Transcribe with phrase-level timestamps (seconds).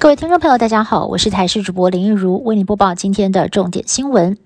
[0.00, 4.38] 各位听众朋友，大家好，我是台视主播林玉如，为您播报今天的重点新闻。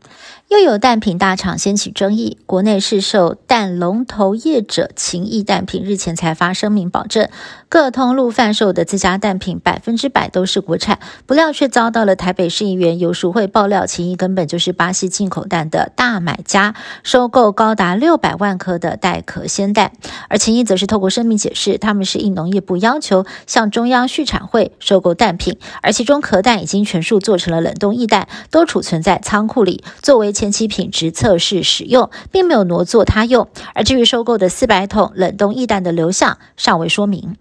[0.50, 7.28] 又有蛋品大厂掀起争议，国内市售蛋龙头业者情谊蛋品日前才发声明保证，
[7.68, 16.74] 各通路贩售的自家蛋品百分之百都是国产，不料却遭到了台北市议员游淑慧爆料，情谊根本就是巴西进口蛋的大买家，
[17.04, 19.92] 收购高达六百万颗的带壳鲜蛋。
[20.28, 25.43] 而情谊则是透过声明解释，他们是应农业部要求向中央畜产会收购蛋品，
[25.80, 30.34] 而其中壳蛋已经全数做成了冷冻液蛋，都储存在仓库里，作为。
[30.34, 33.48] 前期品质测试使用，并没有挪作他用。
[33.72, 37.36] 而至于收购的四百桶冷冻液蛋的流向，尚未说明。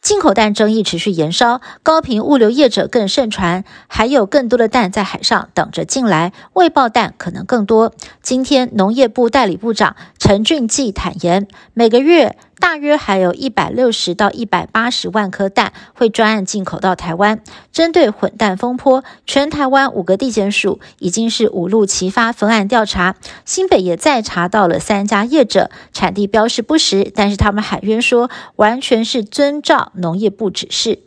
[0.00, 7.92] 进口蛋争议持续延烧，高频物流业者更盛传，还有更多的蛋在海上等着进来，未爆蛋可能更多。
[8.22, 12.36] 今天，农业部代理部长陈俊记坦言，每个月。
[12.64, 17.42] 大约还有一百六十到一百八十万颗蛋会专案进口到台湾。
[17.70, 31.00] 针对混蛋风波，全台湾五个地检署已经是五路齐发分案调查，新北也再查到了三家业者产地标示不实，但是他们喊冤说完全是遵照农业部指示。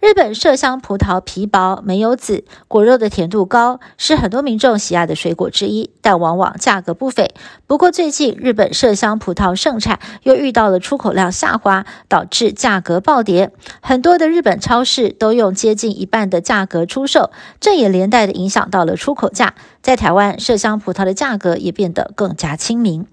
[0.00, 7.34] 日本麝香葡萄皮薄没有籽，果肉的甜度高，是很多民众喜爱的水果之一，但往往价格不菲。
[7.66, 13.52] 不过最近日本麝香葡萄盛产，又遇到了出口量下滑，导致价格暴跌。
[13.82, 19.54] 很多的日本超市都用接近一半的价格出售，这也连带的影响到了出口价。
[19.82, 23.06] 在台湾，麝香葡萄的价格也变得更加亲民。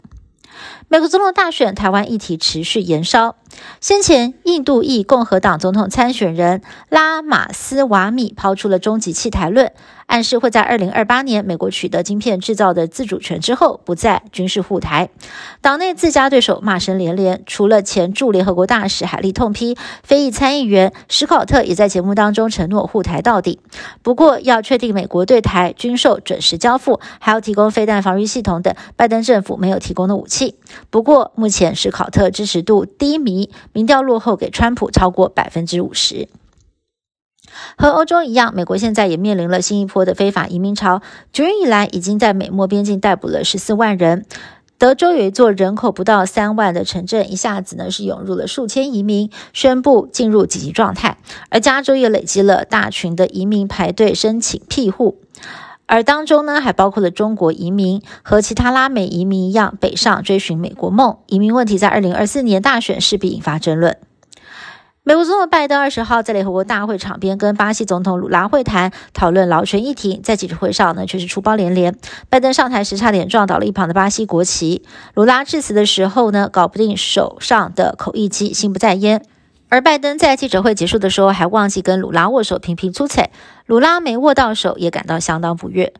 [0.88, 3.35] 美国总统大选，台湾议题持续延烧。
[3.79, 9.71] 先前，印度裔共和党总统参选人拉马斯瓦米抛出了终极弃台论。
[10.07, 15.09] 暗示会在二零二八年，美国取得晶片制造的自主权之后，不再军事护台。
[15.59, 23.59] 党内自家对手骂声连连，除了前驻联合国大使海利痛批，非裔参议员史考特也在节目当中承诺护台到底。
[24.02, 30.55] 不过，要确定美国对台军售准时交付，还要提供飞弹防御系统等拜登政府没有提供的武器。
[30.89, 33.36] 不过，目前史考特支持度低迷，
[33.73, 36.27] 民调落后给川普超过百分之五十。
[37.77, 41.02] 和欧洲一样，美国现在也面临了新一波的非法移民潮。
[41.31, 44.25] 九月以来，已经在美墨边境逮捕了十四万人。
[44.77, 51.17] 德州有一座人口不到三万的城镇，一下子呢是涌入了数千移民，宣布进入紧急状态。
[51.49, 55.17] 而加州也累积了大群的移民排队申请庇护，
[55.87, 61.17] 而当中呢还包括了中国移民和其他拉美移民一样北上追寻美国梦。
[61.25, 63.98] 移民问题在二零二四年大选势必引发争论。
[65.03, 70.20] 美国总统拜登二十号在联合国大会场边跟巴西总统鲁拉会谈，讨论劳权议题。
[70.21, 71.95] 在记者会上呢，却是出包连连。
[72.27, 74.83] 拜登上台时差点撞倒了一旁的巴西国旗。
[75.14, 79.23] 鲁拉致辞的时候呢，搞不定手上的口译机，心不在焉。
[79.70, 83.32] 而拜登在记者会结束的时候，还忘记跟鲁拉握手，频频出彩。
[83.66, 85.94] 鲁拉没握到手，也感到相当不悦。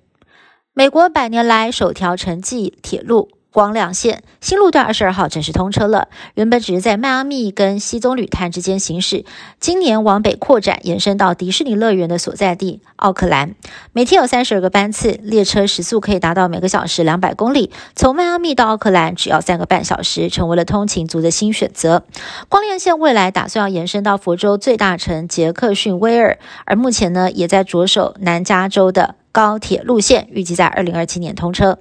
[0.74, 3.37] 美国百年来首条城际铁路。
[3.58, 6.10] 光亮线新路段二十二号正式通车了。
[6.36, 9.26] 原本只是在迈阿密跟西棕榈滩之间行驶，
[9.60, 13.56] 今年往北扩展，延伸到迪士尼乐园的所在地奥克兰。
[13.94, 17.72] 每天有三十二个班次，列车时速可以达到每个小时两百公里。
[17.96, 22.04] 从迈阿密到奥克兰只要三个半小时，成为了通勤族的新选择。
[22.50, 31.80] 光亮线未来打算要延伸到佛州最大城杰克逊威尔，而目前呢，也在着手南加州的高铁路线，预计在二零二七年通车。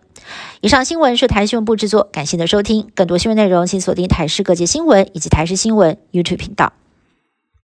[0.61, 2.89] 以上新闻是台新闻部制作，感谢您的收听。
[2.95, 6.73] 更多新闻内容，请锁定台视各界新闻以及台视新闻 YouTube 频道。